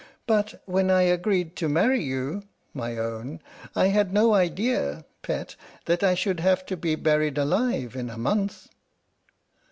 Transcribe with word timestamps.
But 0.25 0.63
when 0.65 0.89
I 0.89 1.03
agreed 1.03 1.55
to 1.57 1.69
marry 1.69 2.01
you 2.03 2.41
(my 2.73 2.97
own) 2.97 3.39
I 3.75 3.89
had 3.89 4.11
no 4.11 4.33
idea 4.33 5.05
(pet) 5.21 5.55
that 5.85 6.01
I 6.01 6.15
should 6.15 6.39
have 6.39 6.65
to 6.65 6.75
be 6.75 6.95
buried 6.95 7.37
alive 7.37 7.95
in 7.95 8.09
a 8.09 8.17
month 8.17 8.67